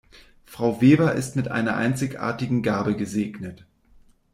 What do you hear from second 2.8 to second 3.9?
gesegnet.